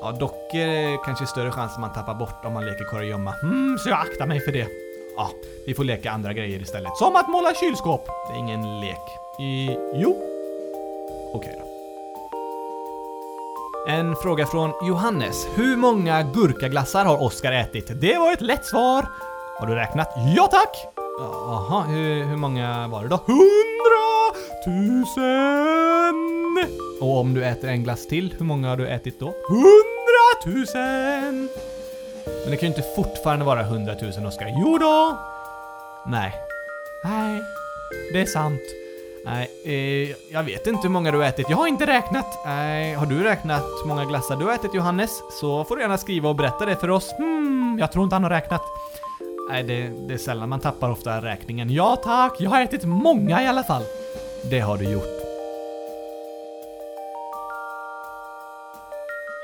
[0.00, 3.34] Ja, dockor är kanske större chans att man tappar bort om man leker kurragömma.
[3.42, 4.66] Mm, så jag aktar mig för det.
[5.16, 5.30] Ja,
[5.66, 6.96] vi får leka andra grejer istället.
[6.96, 8.06] Som att måla kylskåp.
[8.28, 9.06] Det är ingen lek.
[9.40, 10.22] I, jo.
[11.34, 11.66] Okej då.
[13.88, 15.46] En fråga från Johannes.
[15.54, 18.00] Hur många gurkaglassar har Oskar ätit?
[18.00, 19.06] Det var ett lätt svar.
[19.60, 20.08] Har du räknat?
[20.36, 20.86] Ja tack!
[21.18, 23.16] Jaha, hur, hur många var det då?
[23.26, 24.05] HUNDRA!
[24.66, 26.14] Hundratusen!
[27.00, 29.34] Och om du äter en glass till, hur många har du ätit då?
[29.48, 31.48] Hundratusen!
[32.24, 34.54] Men det kan ju inte fortfarande vara hundratusen Oskar.
[34.60, 35.18] Jo då.
[36.06, 36.34] Nej.
[37.04, 37.42] Nej,
[38.12, 38.60] det är sant.
[39.24, 41.46] Nej, eh, jag vet inte hur många du har ätit.
[41.50, 42.26] Jag har inte räknat.
[42.46, 45.10] Nej, har du räknat hur många glassar du har ätit Johannes?
[45.40, 47.12] Så får du gärna skriva och berätta det för oss.
[47.18, 48.62] Hmm, jag tror inte han har räknat.
[49.50, 51.70] Nej, det, det är sällan man tappar ofta räkningen.
[51.70, 53.82] Ja tack, jag har ätit många i alla fall.
[54.42, 55.22] Det har du gjort.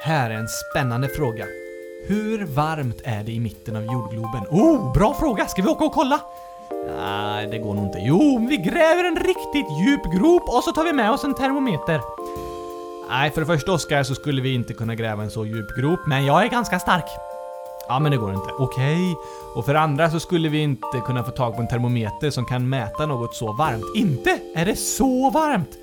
[0.04, 1.46] Här är en spännande fråga.
[2.08, 4.42] Hur varmt är det i mitten av jordgloben?
[4.50, 5.46] Oh, bra fråga!
[5.46, 6.20] Ska vi åka och kolla?
[6.96, 7.98] Nej, det går nog inte.
[7.98, 12.00] Jo, vi gräver en riktigt djup grop och så tar vi med oss en termometer.
[13.08, 16.00] Nej, för det första Oskar så skulle vi inte kunna gräva en så djup grop.
[16.06, 17.06] Men jag är ganska stark.
[17.88, 18.50] Ja, men det går inte.
[18.58, 19.16] Okej.
[19.54, 22.44] Och för det andra så skulle vi inte kunna få tag på en termometer som
[22.44, 23.84] kan mäta något så varmt.
[23.96, 24.40] Inte?
[24.54, 25.78] Är det så varmt?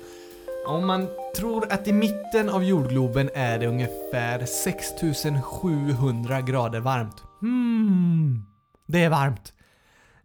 [0.66, 7.22] Om man tror att i mitten av jordgloben är det ungefär 6700 grader varmt.
[7.40, 8.42] Hmm.
[8.86, 9.52] Det är varmt.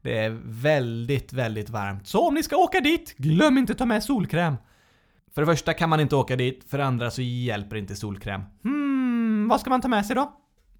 [0.02, 2.08] Det är väldigt, väldigt varmt.
[2.08, 4.56] Så om ni ska åka dit, glöm inte ta med solkräm.
[5.36, 8.42] För det första kan man inte åka dit, för det andra så hjälper inte solkräm.
[8.64, 10.32] Hmm, vad ska man ta med sig då?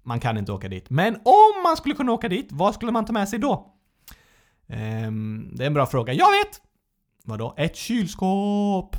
[0.06, 0.90] Man kan inte åka dit.
[0.90, 3.72] Men om man skulle kunna åka dit, vad skulle man ta med sig då?
[4.68, 6.12] Ehm, det är en bra fråga.
[6.12, 6.60] Jag vet!
[7.24, 7.54] Vadå?
[7.56, 8.96] Ett kylskåp.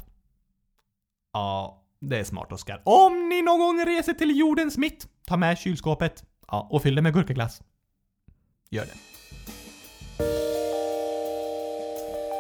[1.33, 2.81] Ja, det är smart Oskar.
[2.85, 6.23] Om ni någon gång reser till jordens mitt, ta med kylskåpet.
[6.47, 7.61] Ja, och fyll det med gurkaglass.
[8.69, 8.93] Gör det.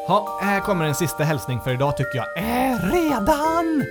[0.07, 2.37] Ja, här kommer en sista hälsning för idag tycker jag.
[2.37, 3.83] Äh, redan?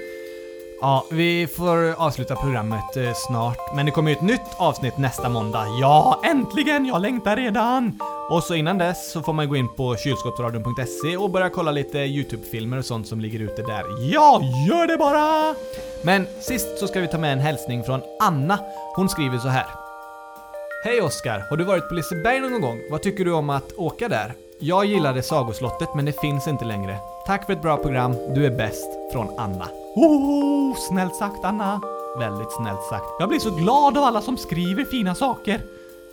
[0.80, 5.28] Ja, vi får avsluta programmet eh, snart, men det kommer ju ett nytt avsnitt nästa
[5.28, 5.66] måndag.
[5.80, 6.86] Ja, äntligen!
[6.86, 7.98] Jag längtar redan!
[8.30, 11.98] Och så innan dess så får man gå in på kylskåpsradion.se och börja kolla lite
[11.98, 13.84] YouTube-filmer och sånt som ligger ute där.
[14.12, 15.54] Ja, gör det bara!
[16.02, 18.58] Men sist så ska vi ta med en hälsning från Anna.
[18.96, 19.66] Hon skriver så här.
[20.84, 21.46] Hej Oskar!
[21.50, 22.80] Har du varit på Liseberg någon gång?
[22.90, 24.34] Vad tycker du om att åka där?
[24.60, 26.98] Jag gillade Sagoslottet men det finns inte längre.
[27.26, 29.12] Tack för ett bra program, du är bäst.
[29.12, 29.68] Från Anna.
[29.96, 31.80] Oh, snällt sagt Anna.
[32.18, 33.04] Väldigt snällt sagt.
[33.18, 35.60] Jag blir så glad av alla som skriver fina saker.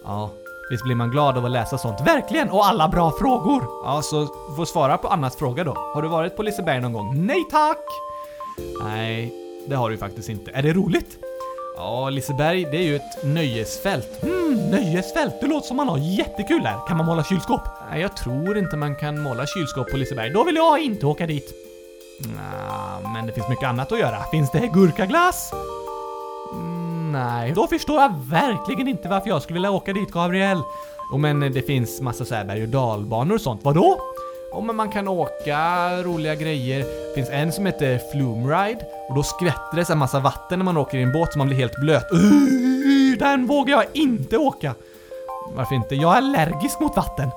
[0.04, 0.30] Ja,
[0.70, 2.02] visst blir man glad av att läsa sånt.
[2.02, 2.50] Verkligen!
[2.50, 3.64] Och alla bra frågor.
[3.86, 5.74] Ja, så får svara på Annas fråga då.
[5.94, 7.26] Har du varit på Liseberg någon gång?
[7.26, 7.86] Nej tack!
[8.84, 9.34] Nej,
[9.68, 10.52] det har du faktiskt inte.
[10.52, 11.18] Är det roligt?
[11.78, 14.24] Ja, Liseberg, det är ju ett nöjesfält.
[14.24, 15.34] Mm, nöjesfält.
[15.42, 16.88] Det låter som man har jättekul där.
[16.88, 17.62] Kan man måla kylskåp?
[17.92, 20.30] Nej, jag tror inte man kan måla kylskåp på Liseberg.
[20.30, 21.73] Då vill jag inte åka dit.
[22.20, 24.24] Nja, men det finns mycket annat att göra.
[24.32, 25.52] Finns det gurkaglass?
[26.54, 27.52] Mm, nej.
[27.52, 30.58] Då förstår jag verkligen inte varför jag skulle vilja åka dit, Gabriel.
[31.12, 33.62] Oh, men det finns massa så här berg och dalbanor och sånt.
[33.64, 34.00] Vadå?
[34.54, 36.80] Oh, men man kan åka roliga grejer.
[36.80, 40.64] Det finns en som heter Flume Ride och då skvätter det så massa vatten när
[40.64, 42.12] man åker i en båt så man blir helt blöt.
[42.14, 44.76] Uh, den vågar jag inte åka.
[45.56, 45.96] Varför inte?
[45.96, 47.30] Jag är allergisk mot vatten.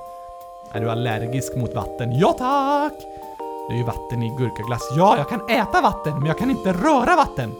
[0.73, 2.19] Är du allergisk mot vatten?
[2.19, 2.93] Ja tack!
[3.67, 4.89] Det är ju vatten i gurkaglass.
[4.97, 7.51] Ja, jag kan äta vatten, men jag kan inte röra vatten.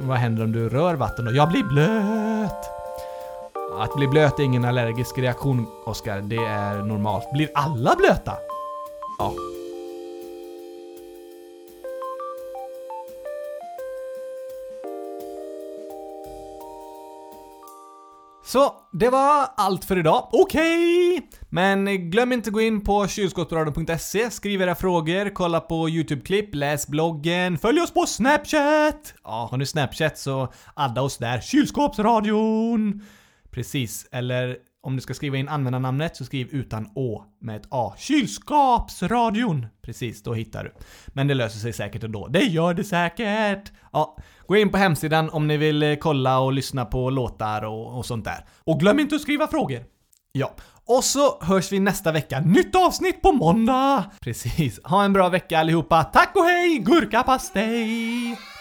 [0.00, 1.32] Vad händer om du rör vatten då?
[1.32, 2.70] Jag blir blöt.
[3.78, 6.20] Att bli blöt är ingen allergisk reaktion, Oskar.
[6.20, 7.32] Det är normalt.
[7.32, 8.32] Blir alla blöta?
[9.18, 9.32] Ja.
[18.48, 20.28] Så, det var allt för idag.
[20.32, 21.16] Okej!
[21.16, 21.28] Okay.
[21.48, 26.88] Men glöm inte att gå in på kylskåpsradion.se, skriv era frågor, kolla på YouTube-klipp, läs
[26.88, 29.14] bloggen, följ oss på Snapchat!
[29.24, 31.40] Ja, har ni Snapchat så adda oss där.
[31.40, 33.02] Kylskåpsradion!
[33.50, 37.94] Precis, eller om du ska skriva in användarnamnet så skriv utan å med ett a.
[37.98, 39.66] Kylskapsradion!
[39.82, 40.72] Precis, då hittar du.
[41.06, 42.28] Men det löser sig säkert ändå.
[42.28, 43.72] Det gör det säkert!
[43.92, 44.16] Ja,
[44.46, 48.06] gå in på hemsidan om ni vill eh, kolla och lyssna på låtar och, och
[48.06, 48.44] sånt där.
[48.64, 49.84] Och glöm inte att skriva frågor!
[50.32, 50.54] Ja.
[50.86, 52.40] Och så hörs vi nästa vecka.
[52.40, 54.04] Nytt avsnitt på måndag!
[54.20, 54.80] Precis.
[54.84, 56.04] Ha en bra vecka allihopa.
[56.04, 58.57] Tack och hej, gurkapastej!